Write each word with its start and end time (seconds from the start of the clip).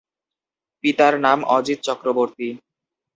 পিতার 0.83 1.13
নাম 1.19 1.39
অজিত 1.47 1.79
চক্রবর্তী। 1.83 2.49